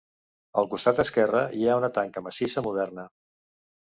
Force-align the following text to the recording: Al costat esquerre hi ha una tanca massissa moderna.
Al 0.59 0.67
costat 0.69 1.01
esquerre 1.03 1.41
hi 1.57 1.67
ha 1.67 1.75
una 1.81 1.89
tanca 1.97 2.23
massissa 2.29 2.65
moderna. 2.69 3.07